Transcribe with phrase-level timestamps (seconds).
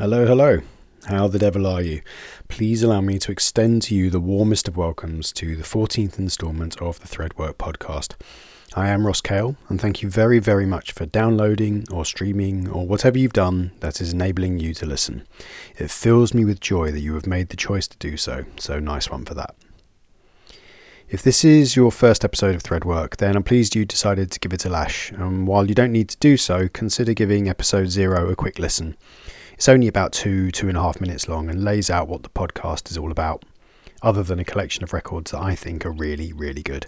[0.00, 0.60] Hello, hello.
[1.08, 2.00] How the devil are you?
[2.48, 6.80] Please allow me to extend to you the warmest of welcomes to the 14th instalment
[6.80, 8.14] of the Threadwork podcast.
[8.74, 12.86] I am Ross Cale, and thank you very, very much for downloading or streaming or
[12.86, 15.26] whatever you've done that is enabling you to listen.
[15.76, 18.80] It fills me with joy that you have made the choice to do so, so
[18.80, 19.54] nice one for that.
[21.10, 24.54] If this is your first episode of Threadwork, then I'm pleased you decided to give
[24.54, 25.10] it a lash.
[25.10, 28.96] And while you don't need to do so, consider giving episode zero a quick listen.
[29.60, 32.30] It's only about two, two and a half minutes long and lays out what the
[32.30, 33.44] podcast is all about,
[34.00, 36.86] other than a collection of records that I think are really, really good.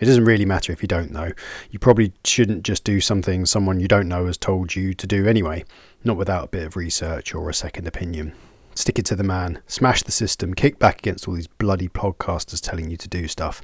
[0.00, 1.30] It doesn't really matter if you don't know.
[1.70, 5.28] You probably shouldn't just do something someone you don't know has told you to do
[5.28, 5.64] anyway,
[6.02, 8.32] not without a bit of research or a second opinion.
[8.74, 12.60] Stick it to the man, smash the system, kick back against all these bloody podcasters
[12.60, 13.62] telling you to do stuff.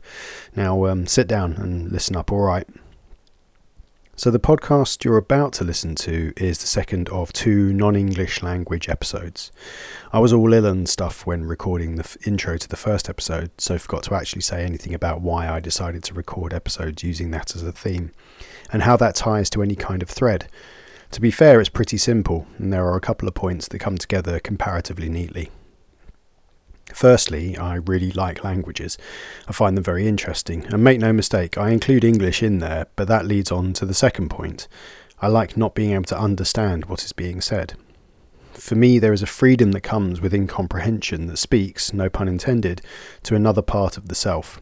[0.54, 2.68] Now, um, sit down and listen up, alright?
[4.18, 8.42] So, the podcast you're about to listen to is the second of two non English
[8.42, 9.52] language episodes.
[10.12, 13.52] I was all ill and stuff when recording the f- intro to the first episode,
[13.58, 17.54] so forgot to actually say anything about why I decided to record episodes using that
[17.54, 18.10] as a theme,
[18.72, 20.48] and how that ties to any kind of thread.
[21.12, 23.98] To be fair, it's pretty simple, and there are a couple of points that come
[23.98, 25.52] together comparatively neatly.
[26.94, 28.98] Firstly, I really like languages.
[29.46, 33.08] I find them very interesting, and make no mistake, I include English in there, but
[33.08, 34.68] that leads on to the second point.
[35.20, 37.74] I like not being able to understand what is being said.
[38.52, 42.82] For me, there is a freedom that comes with incomprehension that speaks, no pun intended,
[43.24, 44.60] to another part of the self.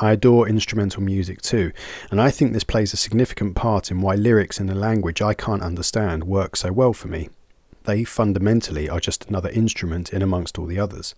[0.00, 1.72] I adore instrumental music too,
[2.10, 5.34] and I think this plays a significant part in why lyrics in a language I
[5.34, 7.28] can't understand work so well for me.
[7.88, 11.14] They fundamentally are just another instrument in amongst all the others.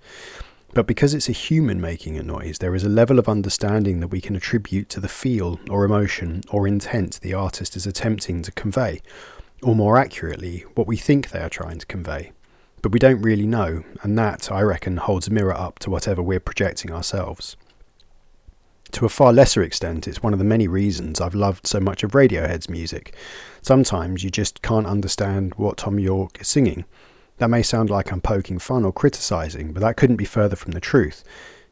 [0.72, 4.12] But because it's a human making a noise, there is a level of understanding that
[4.12, 8.52] we can attribute to the feel or emotion or intent the artist is attempting to
[8.52, 9.00] convey,
[9.64, 12.30] or more accurately, what we think they are trying to convey.
[12.82, 16.22] But we don't really know, and that, I reckon, holds a mirror up to whatever
[16.22, 17.56] we're projecting ourselves.
[18.92, 22.02] To a far lesser extent, it's one of the many reasons I've loved so much
[22.02, 23.14] of Radiohead's music.
[23.62, 26.84] Sometimes you just can't understand what Thom Yorke is singing.
[27.38, 30.72] That may sound like I'm poking fun or criticising, but that couldn't be further from
[30.72, 31.24] the truth.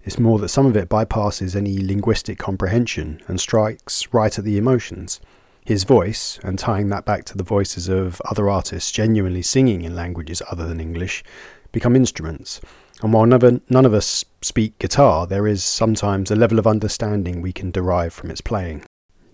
[0.04, 4.56] It's more that some of it bypasses any linguistic comprehension and strikes right at the
[4.56, 5.20] emotions.
[5.64, 9.94] His voice, and tying that back to the voices of other artists genuinely singing in
[9.94, 11.24] languages other than English,
[11.72, 12.60] become instruments
[13.02, 17.40] and while none, none of us speak guitar, there is sometimes a level of understanding
[17.40, 18.82] we can derive from its playing.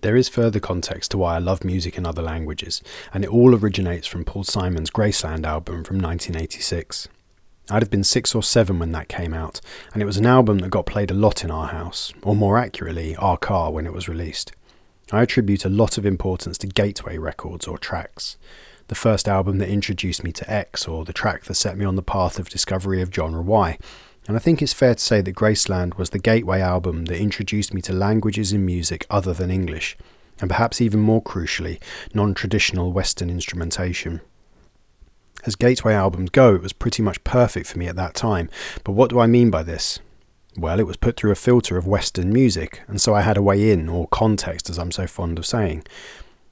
[0.01, 3.55] There is further context to why I love music in other languages, and it all
[3.55, 7.07] originates from Paul Simon's Graceland album from 1986.
[7.71, 9.61] I'd have been six or seven when that came out,
[9.93, 12.59] and it was an album that got played a lot in our house, or more
[12.59, 14.51] accurately, our car when it was released.
[15.11, 18.37] I attribute a lot of importance to Gateway records or tracks
[18.87, 21.95] the first album that introduced me to X, or the track that set me on
[21.95, 23.77] the path of discovery of genre Y.
[24.27, 27.73] And I think it's fair to say that Graceland was the gateway album that introduced
[27.73, 29.97] me to languages in music other than English,
[30.39, 31.81] and perhaps even more crucially,
[32.13, 34.21] non traditional Western instrumentation.
[35.45, 38.49] As gateway albums go, it was pretty much perfect for me at that time,
[38.83, 39.99] but what do I mean by this?
[40.57, 43.41] Well, it was put through a filter of Western music, and so I had a
[43.41, 45.85] way in, or context as I'm so fond of saying.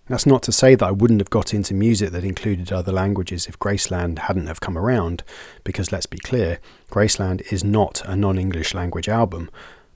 [0.07, 3.47] That's not to say that I wouldn't have got into music that included other languages
[3.47, 5.23] if Graceland hadn't have come around,
[5.63, 6.59] because let's be clear,
[6.91, 9.49] Graceland is not a non-English language album.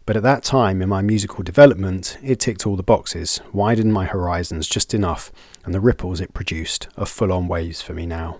[0.05, 4.05] But at that time in my musical development, it ticked all the boxes, widened my
[4.05, 5.29] horizons just enough,
[5.65, 8.39] and the ripples it produced are full-on waves for me now.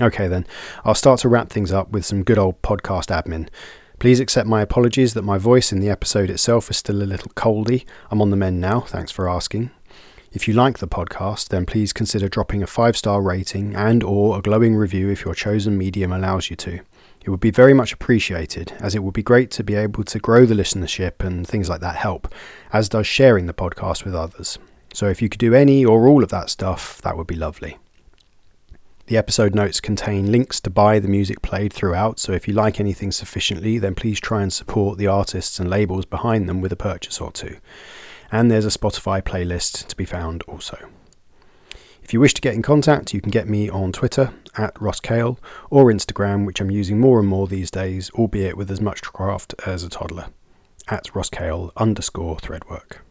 [0.00, 0.44] Okay then,
[0.84, 3.48] I'll start to wrap things up with some good old podcast admin.
[4.00, 7.30] Please accept my apologies that my voice in the episode itself is still a little
[7.36, 7.84] coldy.
[8.10, 9.70] I'm on the mend now, thanks for asking.
[10.34, 14.40] If you like the podcast, then please consider dropping a five-star rating and or a
[14.40, 16.80] glowing review if your chosen medium allows you to.
[17.22, 20.18] It would be very much appreciated, as it would be great to be able to
[20.18, 22.34] grow the listenership and things like that help,
[22.72, 24.58] as does sharing the podcast with others.
[24.94, 27.76] So if you could do any or all of that stuff, that would be lovely.
[29.08, 32.80] The episode notes contain links to buy the music played throughout, so if you like
[32.80, 36.76] anything sufficiently, then please try and support the artists and labels behind them with a
[36.76, 37.58] purchase or two
[38.32, 40.88] and there's a Spotify playlist to be found also.
[42.02, 44.98] If you wish to get in contact, you can get me on Twitter at Ross
[44.98, 45.38] Cale
[45.70, 49.54] or Instagram, which I'm using more and more these days, albeit with as much craft
[49.64, 50.26] as a toddler,
[50.88, 53.04] at Ross Cale underscore threadwork.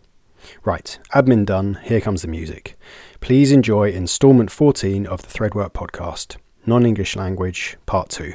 [0.63, 2.75] Right, admin done, here comes the music.
[3.19, 8.33] Please enjoy instalment 14 of the Threadwork podcast, non English language, part 2.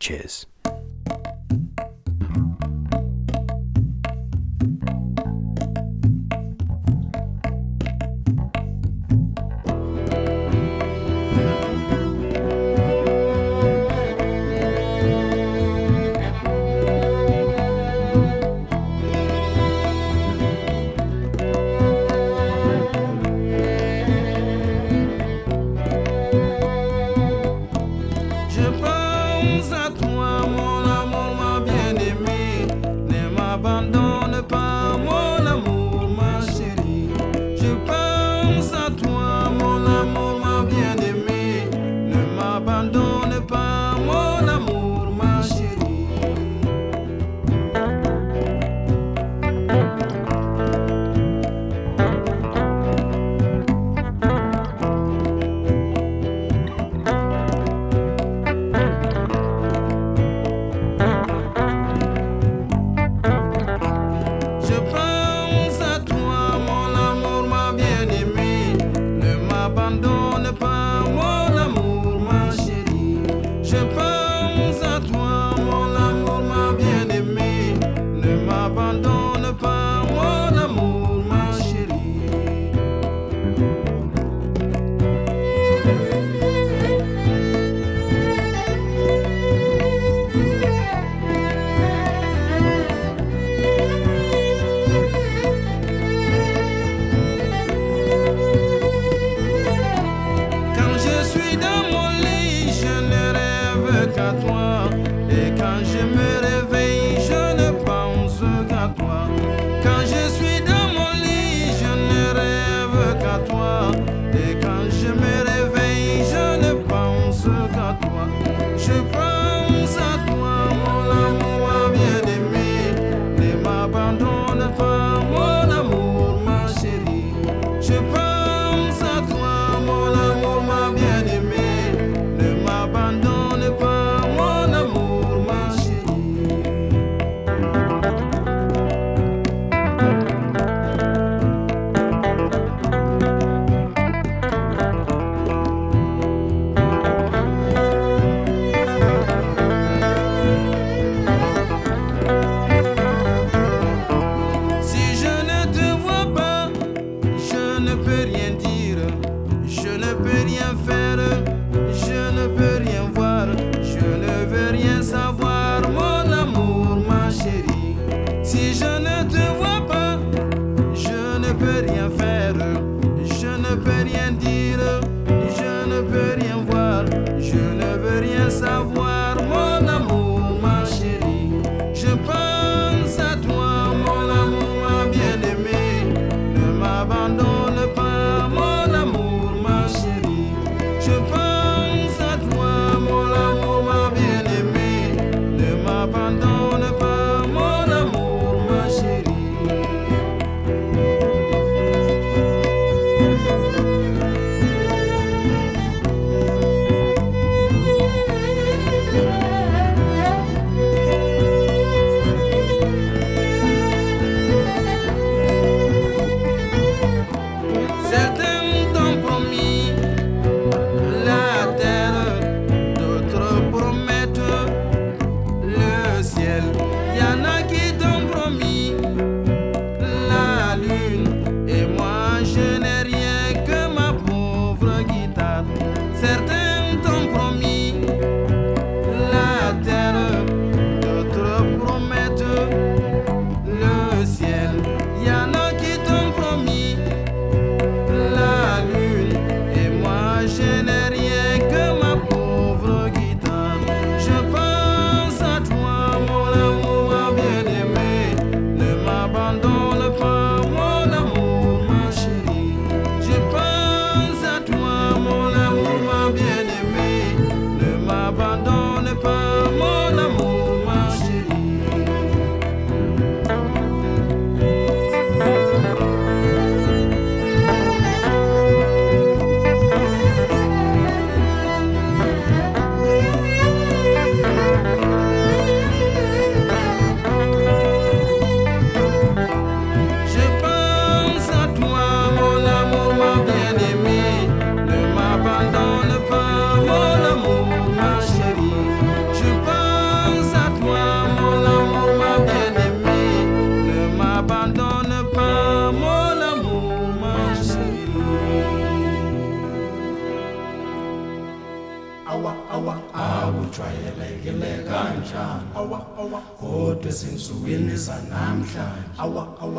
[0.00, 0.46] Cheers.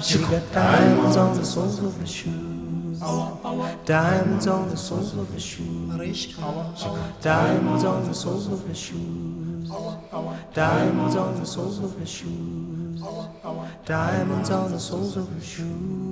[0.00, 3.00] She got diamonds on the soles of her shoes.
[3.84, 6.34] Diamonds on the soles of her shoes.
[7.20, 9.70] Diamonds on the soles of her shoes.
[10.54, 13.02] Diamonds on the soles of her shoes.
[13.84, 16.07] Diamonds on the soles of the shoes.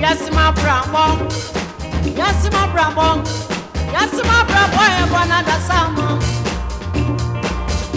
[0.00, 1.18] Yasima Bramo,
[2.14, 3.22] Yasima Bramo,
[3.92, 6.08] Yasima Bramo, Ebonada eh, Samo.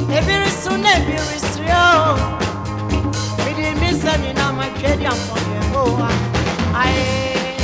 [0.10, 2.42] Ebiri soon, Ebiri Srio.
[3.46, 6.10] Bidi Missani Nama Kedia Moyehoa.
[6.74, 7.56] Aye.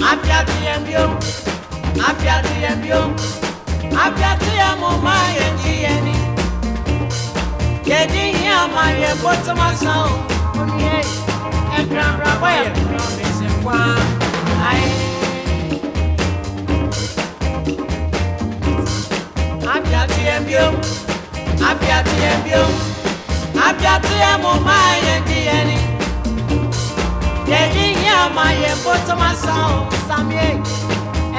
[0.00, 1.04] Afia Tiembio,
[2.08, 3.14] Afia Tiembio,
[3.92, 6.13] Afia Tiemo, my and
[7.84, 8.24] ma yẹ di yẹ ni.
[8.24, 10.08] Yẹdi yẹ ama yẹ bó tó ma san o.
[10.56, 10.96] Mo ní yẹ
[11.78, 13.78] ẹ̀kúrẹ́kúrẹ́ bọ́ yẹ kúrọ́ mi sì wá.
[14.68, 14.88] Aye.
[19.74, 20.64] afiati embio
[21.70, 22.62] afiati embio
[23.66, 25.14] afiati emo ma ye
[25.58, 25.78] eni
[27.50, 30.48] yedi ye ma ye boto ma sa o samie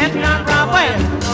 [0.04, 0.90] ekra bra boy
[1.24, 1.34] no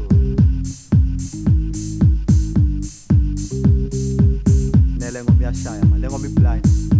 [5.23, 6.90] ngoma iyashaya man, le ngoma iblind.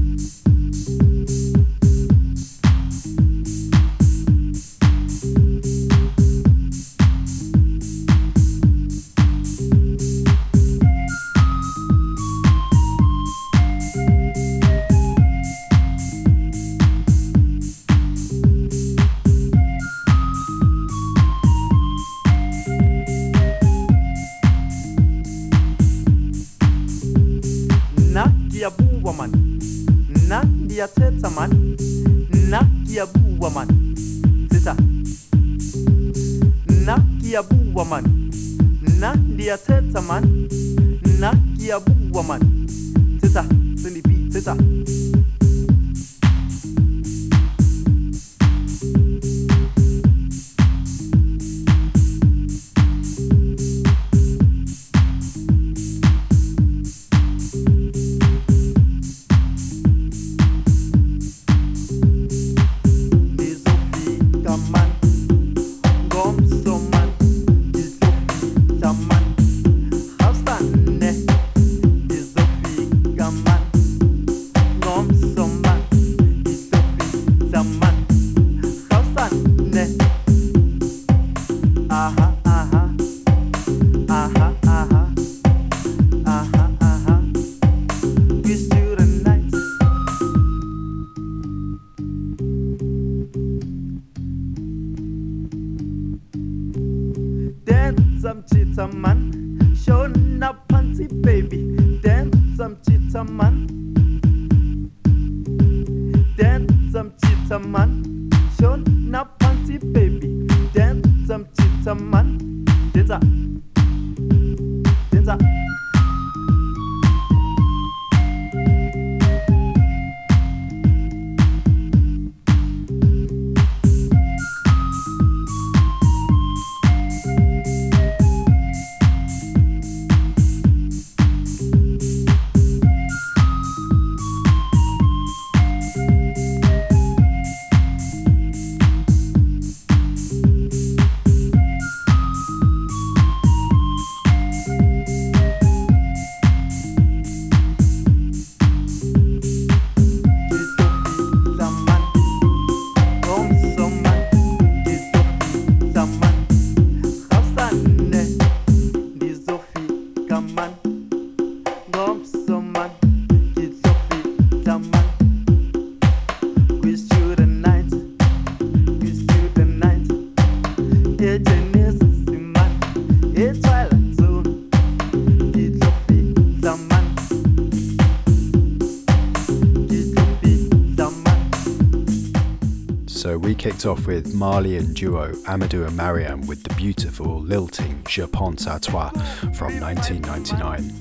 [183.62, 188.82] Kicked off with Malian duo Amadou and Mariam with the beautiful lilting Je Pense à
[188.82, 189.12] Toi
[189.54, 190.92] from 1999.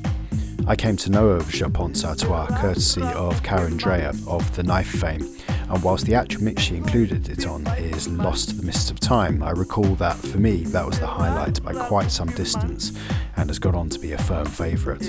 [0.69, 4.63] I came to know of Je Pense à Toi courtesy of Karin Dreijer of The
[4.63, 5.27] Knife fame,
[5.71, 9.01] and whilst the actual mix she included it on is Lost to the Mists of
[9.01, 12.93] Time, I recall that for me that was the highlight by quite some distance
[13.37, 15.09] and has gone on to be a firm favourite.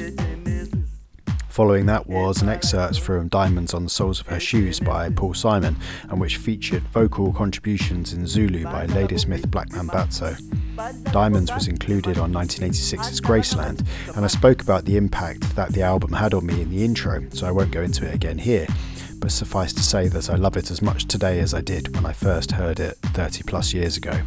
[1.51, 5.33] Following that was an excerpt from Diamonds on the Soles of Her Shoes by Paul
[5.33, 5.75] Simon,
[6.09, 10.37] and which featured vocal contributions in Zulu by Ladysmith Black Mambazo.
[11.11, 13.85] Diamonds was included on 1986's Graceland,
[14.15, 17.21] and I spoke about the impact that the album had on me in the intro,
[17.31, 18.65] so I won't go into it again here.
[19.19, 22.05] But suffice to say that I love it as much today as I did when
[22.05, 24.21] I first heard it 30 plus years ago.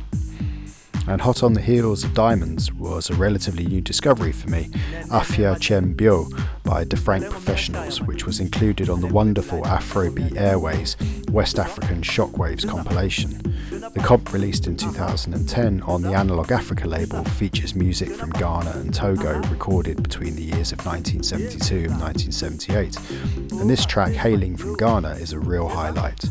[1.07, 4.71] And hot on the heels of Diamonds was a relatively new discovery for me,
[5.11, 6.27] Afia Chem Bio
[6.65, 10.97] by DeFrank Professionals, which was included on the wonderful Afrobeat Airways
[11.29, 13.31] West African Shockwaves compilation.
[13.71, 18.95] The comp released in 2010 on the Analog Africa label features music from Ghana and
[18.95, 23.61] Togo recorded between the years of 1972 and 1978.
[23.61, 26.25] And this track, hailing from Ghana, is a real highlight.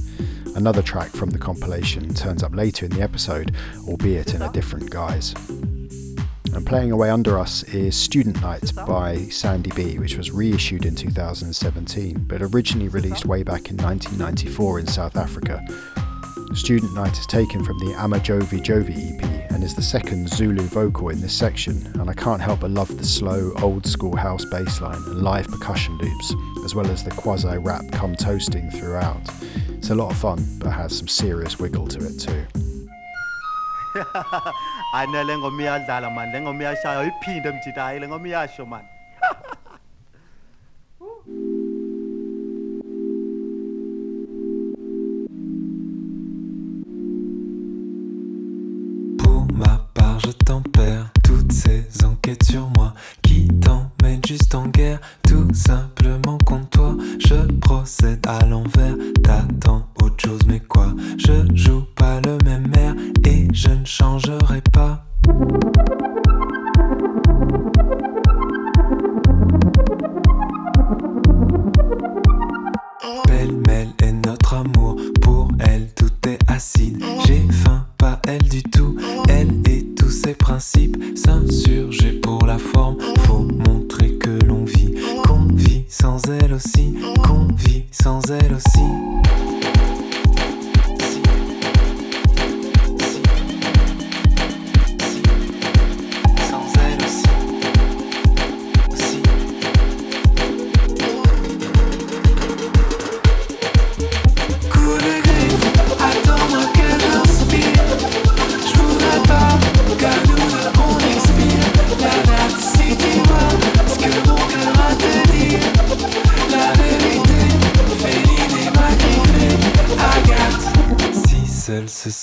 [0.55, 3.55] Another track from the compilation turns up later in the episode,
[3.87, 5.33] albeit in a different guise.
[6.53, 10.95] And playing away under us is Student Night by Sandy B, which was reissued in
[10.95, 15.65] 2017, but originally released way back in 1994 in South Africa.
[16.53, 21.09] Student Night is taken from the Amajovi Jovi EP and is the second Zulu vocal
[21.09, 25.03] in this section, and I can't help but love the slow, old school house bassline
[25.07, 29.27] and live percussion loops, as well as the quasi rap come toasting throughout.
[29.83, 32.45] It's a lot of fun, but has some serious wiggle to it too.
[34.93, 38.65] hayi ne le ngoma iyadlala mani le ngoma iyashaya uyiphinde mjita hayi le ngoma iyasho
[38.65, 38.87] mani
[49.17, 54.99] Pour ma part, je tempère toutes ces enquêtes sur moi qui t'emmènent juste en guerre,
[55.23, 56.95] tout simplement contre toi.
[57.19, 58.95] Je procède à l'envers,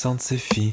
[0.01, 0.73] sainte-séphie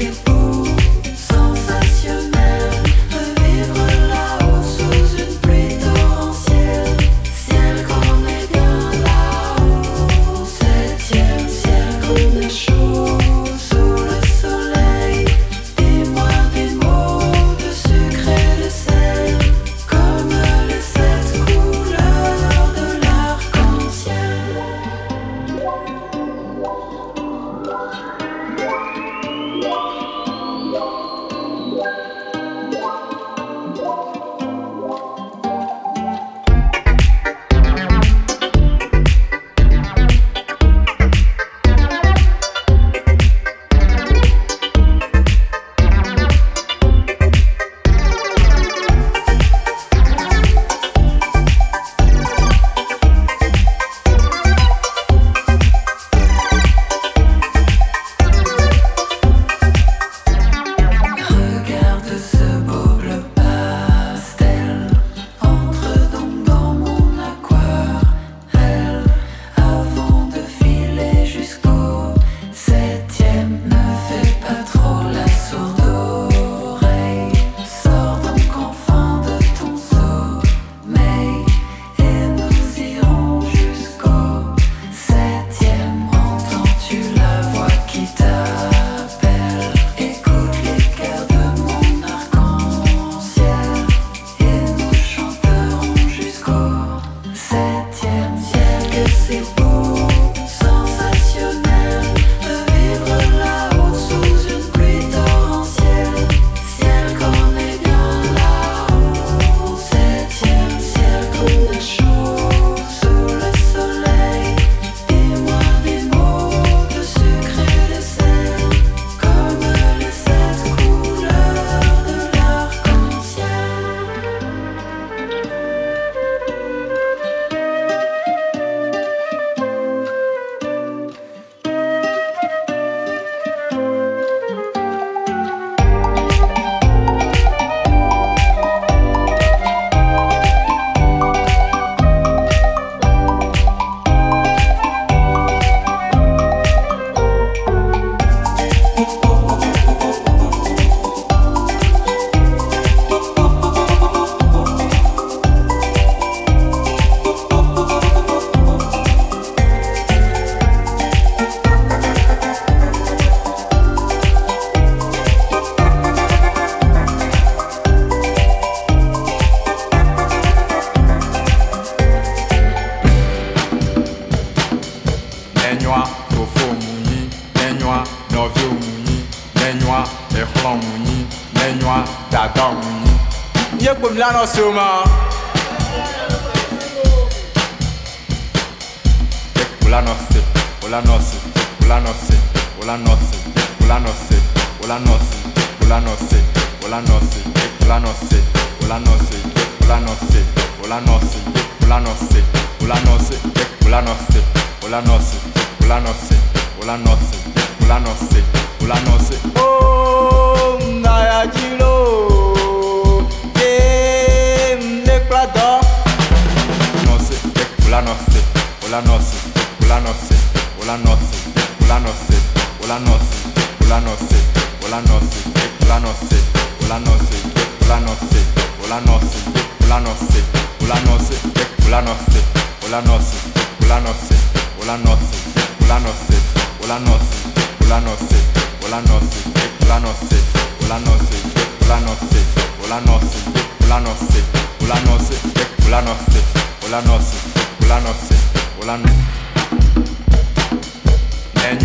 [0.00, 0.29] Thank you.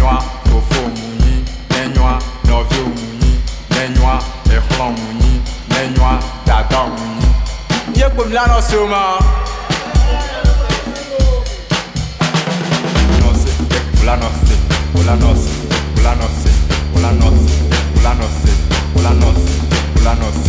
[0.05, 3.31] nenwa fofo munyi nenwa nɔvio munyi
[3.73, 4.13] nenwa
[4.55, 5.33] exlɔ munyi
[5.69, 6.11] nenwa
[6.45, 7.27] dada munyi.
[7.97, 9.17] yé kpom la nɔ so ma.
[13.01, 13.49] Blanose,
[14.01, 14.55] Blanose,
[14.93, 15.49] Blanose,
[15.95, 16.51] Blanose,
[16.93, 17.53] Blanose,
[17.95, 18.51] Blanose,
[18.93, 19.51] Blanose,
[19.95, 20.43] Blanose, Blanose,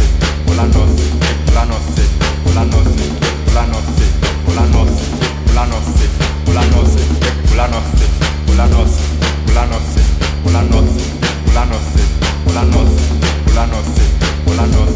[1.47, 2.05] Blanose,
[2.45, 3.05] Blanose,
[3.49, 4.07] Blanose,
[4.45, 4.97] Blanose,
[5.47, 6.07] Blanose,
[6.45, 7.03] Blanose,
[7.51, 8.07] Blanose,
[8.47, 9.26] Blanose,
[9.57, 9.81] Ulanos,
[10.45, 10.83] Ulanos,
[11.49, 11.81] Ulanos,
[12.47, 12.97] Ulanos,
[14.47, 14.87] Ulanos.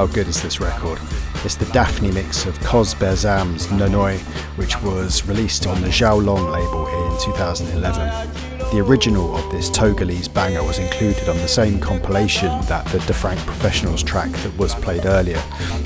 [0.00, 0.98] How good is this record?
[1.44, 4.18] It's the Daphni mix of Cos Berzam's Ne Noya,
[4.56, 8.50] which was released on the Jiaolong label in 2011.
[8.72, 13.36] The original of this Togolese banger was included on the same compilation that the DeFrank
[13.44, 15.36] Professionals track that was played earlier,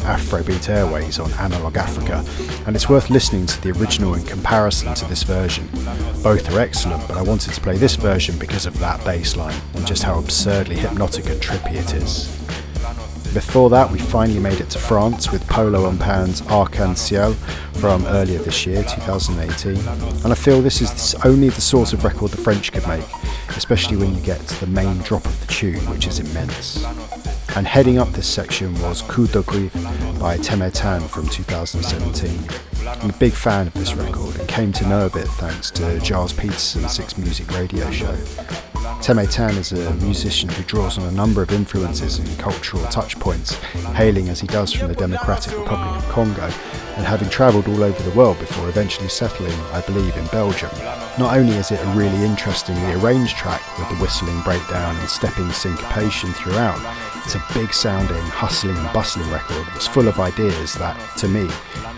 [0.07, 2.25] Afrobeat Airways on Analog Africa,
[2.69, 5.69] and it's worth listening to the original in comparison to this version.
[6.23, 9.61] Both are excellent, but I wanted to play this version because of that bass line
[9.75, 12.44] and just how absurdly hypnotic and trippy it is.
[13.35, 17.35] Before that, we finally made it to France with Polo and Pan's Arc-en-Ciel
[17.75, 19.77] from earlier this year, 2018.
[20.23, 23.05] And I feel this is only the sort of record the French could make,
[23.57, 26.85] especially when you get to the main drop of the tune, which is immense.
[27.57, 32.39] And heading up this section was Coup de Cuivre by Teme Tan from 2017.
[32.87, 35.99] I'm a big fan of this record and came to know of it thanks to
[36.05, 38.17] Gilles Peterson's Six Music radio show.
[39.05, 43.53] Teme Tan is a musician who draws on a number of influences and cultural touchpoints,
[43.93, 46.45] hailing as he does from the Democratic Republic of Congo
[46.97, 50.71] and having travelled all over the world before eventually settling, I believe, in Belgium.
[51.19, 55.53] Not only is it a really interestingly arranged track with the whistling breakdown and stepping
[55.53, 56.81] syncopation throughout,
[57.27, 61.47] it's a big sounding, hustling and bustling record that's full of ideas that, to me,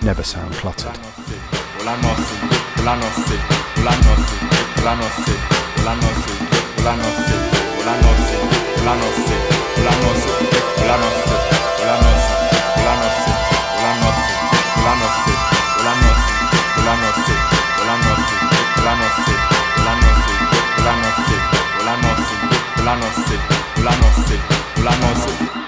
[0.02, 0.98] never sound cluttered
[22.86, 23.38] la noche,
[23.82, 24.40] la noche,
[24.82, 25.65] la noche.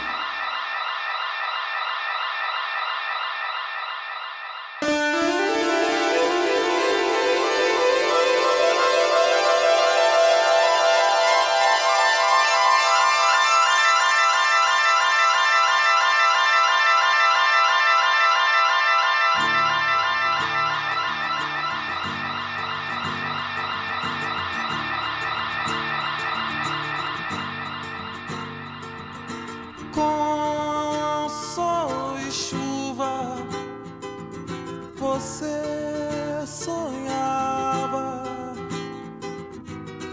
[35.28, 38.24] você sonhava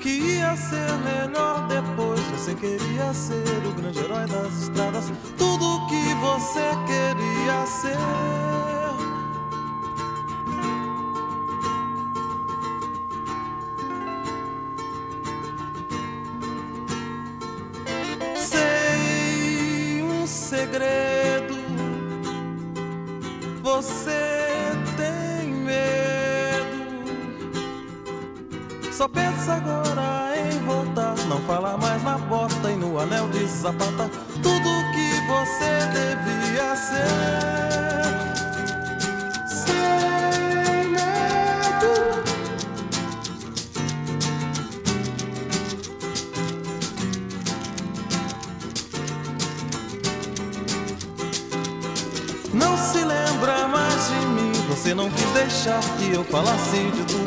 [0.01, 2.19] que ia ser melhor depois.
[2.31, 5.05] Você queria ser o grande herói das estradas,
[5.37, 8.54] tudo que você queria ser.
[56.85, 57.24] Falasse de tudo,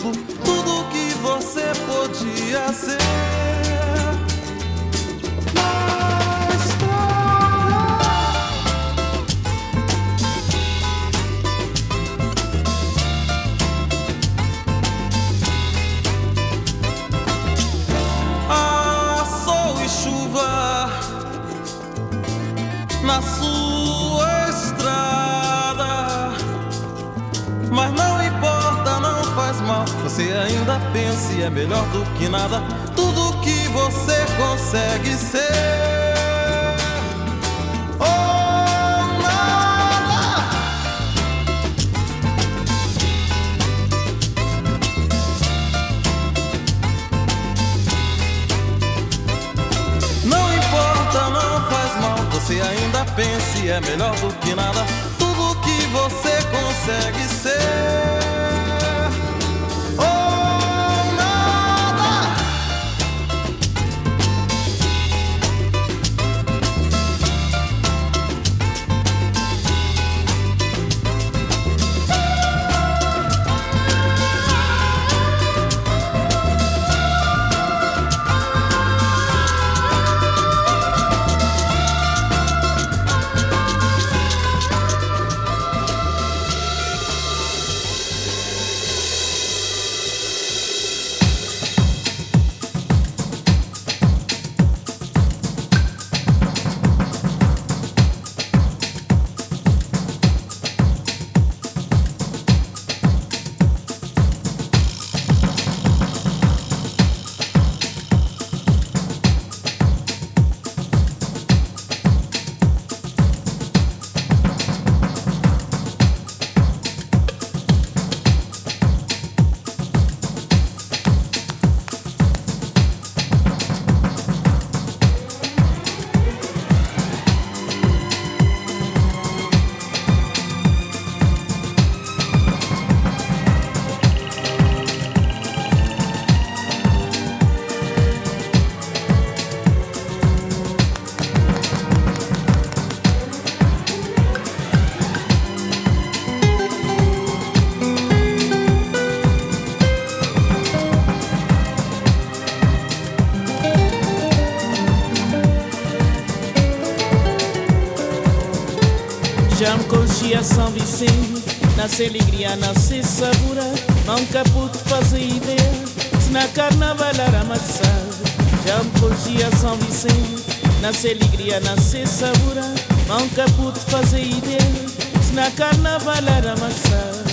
[160.39, 161.43] conhecia São Vicente,
[161.77, 163.65] nasce alegria, nasce sabura,
[164.07, 165.73] nunca pude fazer ideia,
[166.21, 168.19] se na carnaval era amassado.
[168.67, 170.45] Já me conhecia São Vicente,
[170.81, 172.63] nasce alegria, nasce sabura,
[173.09, 174.87] nunca pude fazer ideia,
[175.23, 177.29] se na carnaval era amassado.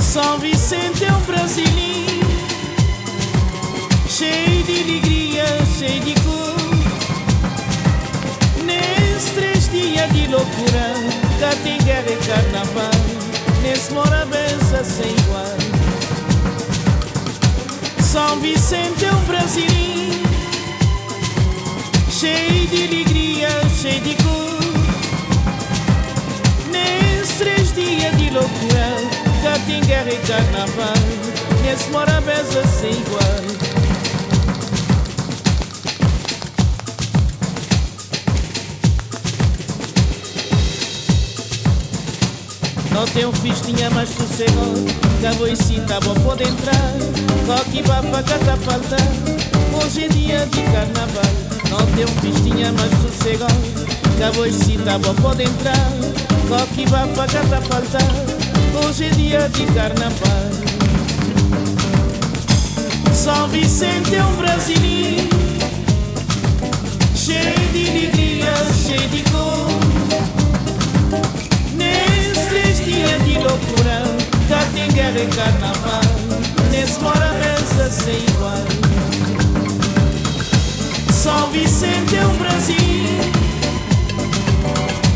[0.00, 2.26] São Vicente é um brasileiro,
[4.08, 5.44] cheio de alegria,
[5.78, 6.67] cheio de cor.
[11.38, 12.90] Guerra e carnaval.
[13.62, 15.56] Nesse mora benção sem igual.
[18.02, 20.28] São Vicente é um brasileiro,
[22.10, 23.48] cheio de alegria,
[23.80, 24.58] cheio de cor.
[26.72, 28.96] Nesses três dias de loucura,
[29.86, 30.94] guerra e carnaval.
[31.62, 33.57] Nesse mora benção sem igual.
[42.98, 44.84] Não um festinha mais sossegado
[45.22, 46.92] Cabo e cita, bom pode entrar.
[47.46, 48.98] Coque baba, cata faltar
[49.72, 51.30] Hoje é dia de carnaval.
[51.70, 53.54] Não um festinha mais sossegado
[54.18, 55.92] Cabo e cita, bom pode entrar.
[56.48, 60.50] Coque baba, cata faltar Hoje é dia de carnaval.
[63.14, 65.28] São Vicente é um brasileiro.
[67.14, 69.97] Cheio de alegria, cheio de cor.
[72.88, 74.02] Dias de loucura,
[74.48, 76.00] cá tem guerra e carnaval.
[76.70, 78.64] Nesse mora mesa sem igual.
[81.12, 82.76] São Vicente é um Brasil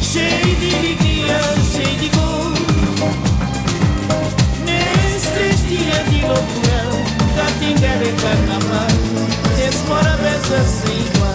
[0.03, 1.41] cheio de alegria,
[1.73, 2.53] cheio de cor.
[4.67, 6.91] Nesses dias de loucura,
[7.35, 8.87] cá tem guerra e carnaval.
[9.57, 11.32] Nesse mora mesa sem igual.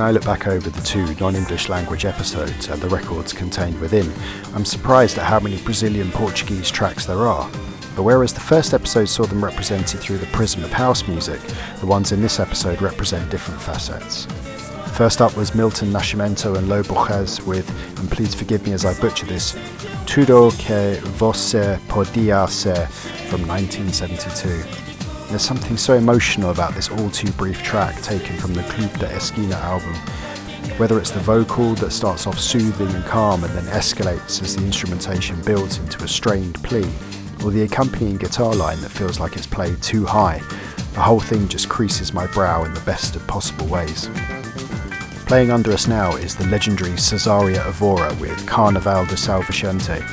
[0.00, 4.10] When I look back over the two non-English language episodes and the records contained within,
[4.54, 7.50] I'm surprised at how many Brazilian Portuguese tracks there are.
[7.94, 11.38] But whereas the first episode saw them represented through the prism of house music,
[11.80, 14.24] the ones in this episode represent different facets.
[14.96, 18.98] First up was Milton Nascimento and Lô Borges with, and please forgive me as I
[19.02, 19.54] butcher this,
[20.06, 22.86] Tudo que você podia ser
[23.28, 24.79] from 1972.
[25.30, 29.06] There's something so emotional about this all too brief track taken from the Clube da
[29.06, 29.94] Esquina album.
[30.76, 34.64] Whether it's the vocal that starts off soothing and calm and then escalates as the
[34.64, 36.90] instrumentation builds into a strained plea,
[37.44, 40.40] or the accompanying guitar line that feels like it's played too high,
[40.94, 44.10] the whole thing just creases my brow in the best of possible ways.
[45.26, 50.04] Playing under us now is the legendary Cesaria Evora with Carnaval de São Vicente.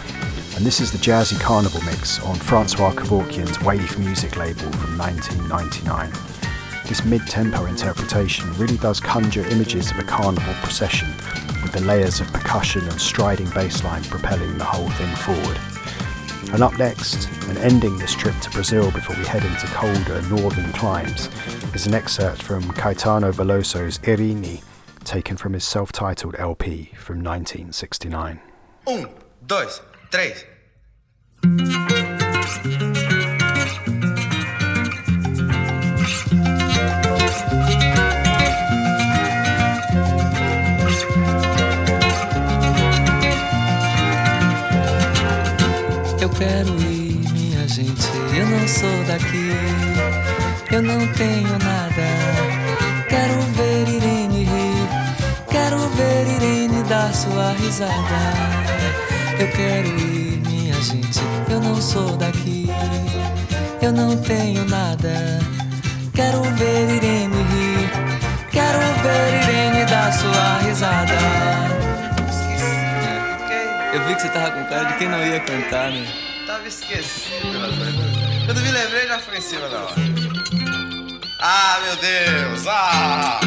[0.58, 6.12] And this is the jazzy carnival mix on Francois Kevorkian's Wave music label from 1999.
[6.88, 11.10] This mid-tempo interpretation really does conjure images of a carnival procession
[11.62, 15.60] with the layers of percussion and striding bassline propelling the whole thing forward.
[16.51, 20.74] And up next, and ending this trip to Brazil before we head into colder northern
[20.74, 21.30] climes,
[21.76, 24.62] is an excerpt from Caetano Veloso's Irene,
[25.03, 28.41] taken from his self-titled LP from 1969.
[28.88, 29.08] Um,
[29.45, 30.45] dois, três.
[46.20, 48.08] Eu quero ir, minha gente.
[48.36, 49.51] Eu não sou daqui.
[50.72, 52.08] Eu não tenho nada.
[53.10, 54.88] Quero ver Irene rir.
[55.49, 58.66] Quero ver Irene dar sua risada.
[59.40, 61.20] Eu quero ir, minha gente.
[61.50, 62.68] Eu não sou daqui.
[63.82, 65.40] Eu não tenho nada.
[66.14, 67.90] Quero ver Irene rir.
[68.52, 71.14] Quero ver Irene dar sua risada.
[73.94, 76.08] Eu vi que você tava com cara de quem não ia cantar, né?
[76.48, 77.60] Tava esquecido.
[78.46, 79.96] Quando me lembrei, já foi em cima da hora.
[81.40, 82.66] Ah, meu Deus!
[82.68, 83.40] Ah!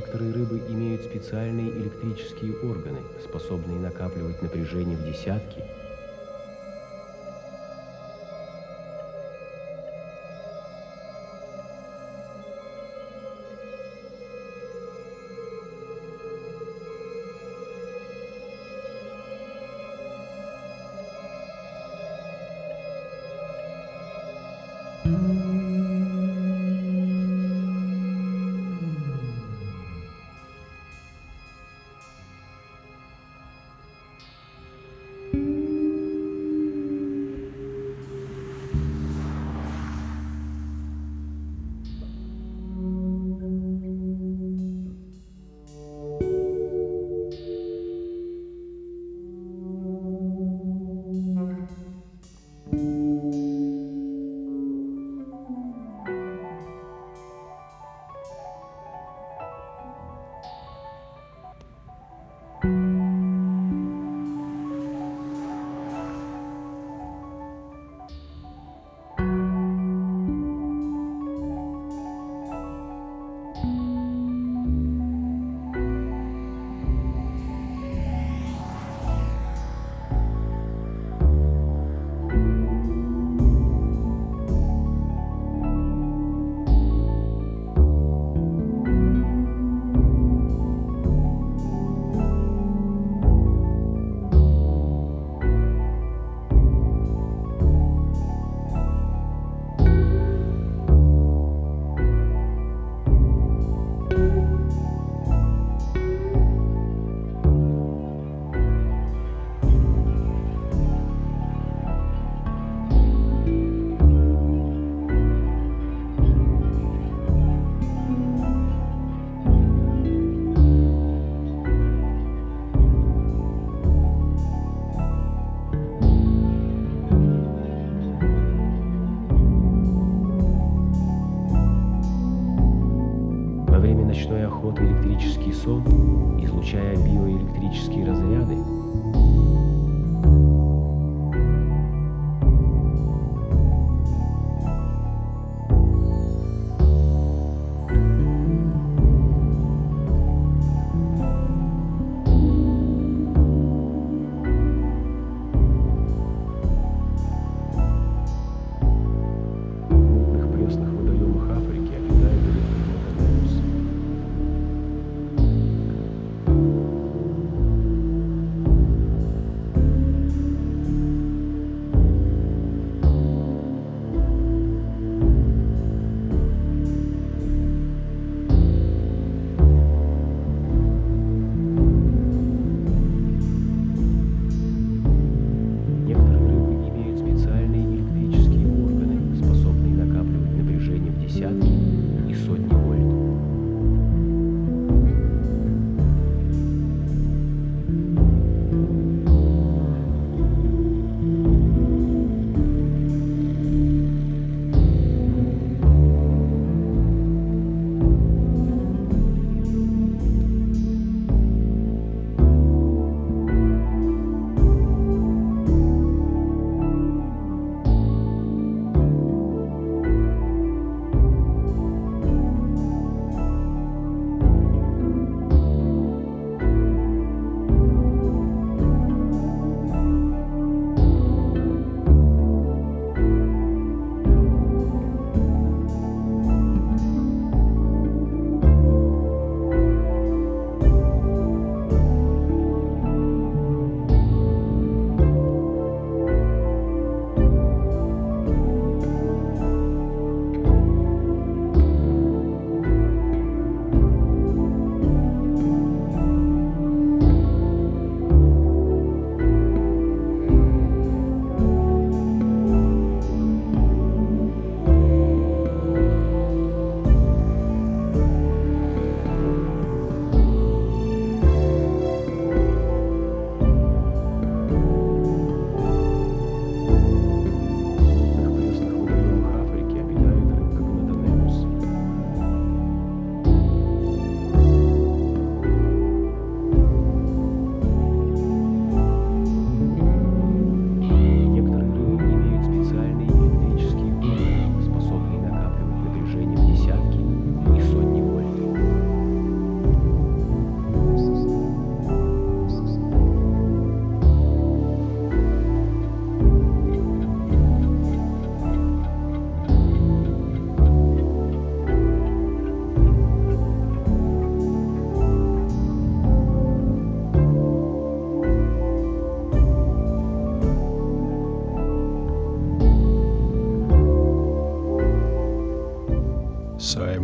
[0.00, 5.66] Некоторые рыбы имеют специальные электрические органы, способные накапливать напряжение в десятки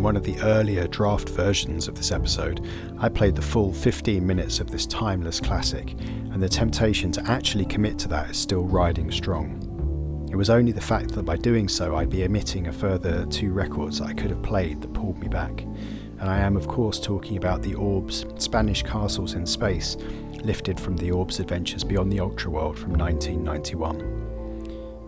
[0.07, 2.65] one of the earlier draft versions of this episode,
[2.97, 5.91] I played the full 15 minutes of this timeless classic,
[6.31, 9.59] and the temptation to actually commit to that is still riding strong.
[10.31, 13.51] It was only the fact that by doing so I'd be omitting a further two
[13.51, 15.63] records that I could have played that pulled me back.
[15.63, 19.97] And I am, of course, talking about the Orbs Spanish Castles in Space,
[20.41, 24.26] lifted from the Orbs Adventures Beyond the Ultra World from 1991.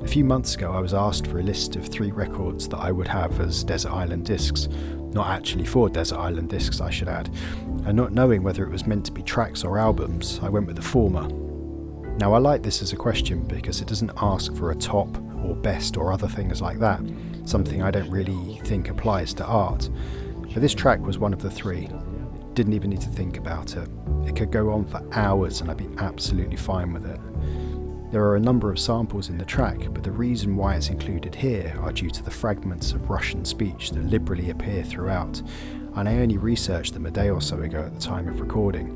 [0.02, 2.91] A few months ago, I was asked for a list of three records that I
[2.91, 4.68] would have as Desert Island discs,
[5.14, 7.30] not actually for Desert Island discs, I should add,
[7.86, 10.78] and not knowing whether it was meant to be tracks or albums, I went with
[10.78, 11.28] the former,
[12.20, 15.08] now, I like this as a question because it doesn't ask for a top
[15.41, 17.00] or best or other things like that,
[17.45, 19.89] something I don't really think applies to art.
[20.54, 21.88] But this track was one of the three.
[22.56, 23.88] Didn't even need to think about it.
[24.28, 27.22] It could go on for hours and I'd be absolutely fine with it.
[28.12, 31.36] There are a number of samples in the track, but the reason why it's included
[31.36, 35.43] here are due to the fragments of Russian speech that liberally appear throughout,
[35.95, 38.95] and I only researched them a day or so ago at the time of recording.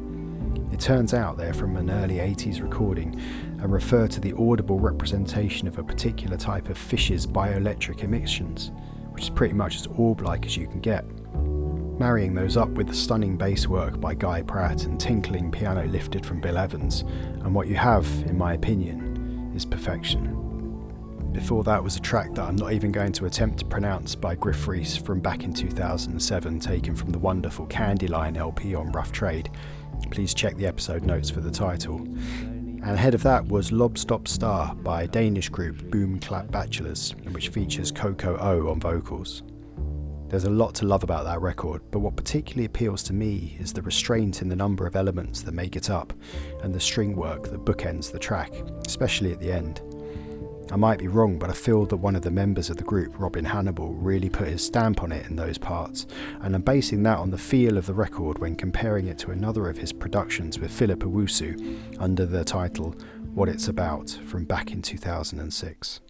[0.74, 3.22] It turns out they're from an early 80s recording
[3.62, 8.72] and refer to the audible representation of a particular type of fish's bioelectric emissions,
[9.12, 11.06] which is pretty much as orb like as you can get.
[12.04, 16.26] Marrying those up with the stunning bass work by Guy Pratt and tinkling piano lifted
[16.26, 17.06] from Bill Evans,
[17.44, 21.32] and what you have, in my opinion, is perfection.
[21.32, 24.36] Before that was a track that I'm not even going to attempt to pronounce by
[24.36, 29.50] Gruff Rhys from back in 2007, taken from the wonderful Candylion LP on Rough Trade,
[30.12, 32.00] Please check the episode notes for the title.
[32.00, 37.48] And ahead of that was Lob Stop Star by Danish group Boom Clap Bachelors, which
[37.48, 39.44] features Coco O on vocals.
[40.34, 43.72] There's a lot to love about that record, but what particularly appeals to me is
[43.72, 46.12] the restraint in the number of elements that make it up
[46.64, 48.52] and the string work that bookends the track,
[48.88, 49.82] especially at the end.
[50.72, 53.14] I might be wrong, but I feel that one of the members of the group,
[53.20, 56.08] Robin Hannibal, really put his stamp on it in those parts,
[56.42, 59.70] and I'm basing that on the feel of the record when comparing it to another
[59.70, 62.96] of his productions with Philip Owusu under the title
[63.36, 66.02] What It's About from back in 2006.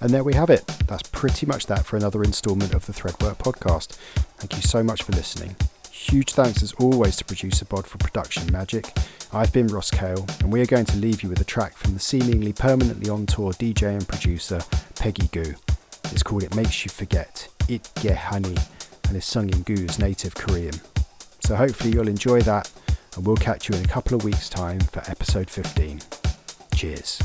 [0.00, 0.66] And there we have it.
[0.86, 3.94] That's pretty much that for another instalment of the Threadwork podcast.
[4.38, 5.56] Thank you so much for listening.
[5.90, 8.96] Huge thanks as always to producer Bod for production magic.
[9.32, 11.94] I've been Ross Kale, and we are going to leave you with a track from
[11.94, 14.60] the seemingly permanently on tour DJ and producer
[14.94, 15.54] Peggy Gou.
[16.04, 18.58] It's called It Makes You Forget, Itgehane,
[19.08, 20.74] and is sung in Gou's native Korean.
[21.44, 22.70] So hopefully you'll enjoy that,
[23.16, 26.00] and we'll catch you in a couple of weeks' time for episode 15.
[26.74, 27.20] Cheers.